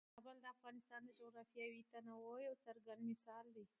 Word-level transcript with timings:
کابل 0.15 0.35
د 0.41 0.45
افغانستان 0.55 1.01
د 1.05 1.09
جغرافیوي 1.21 1.81
تنوع 1.91 2.37
یو 2.47 2.55
څرګند 2.65 3.01
مثال 3.11 3.45
دی. 3.55 3.65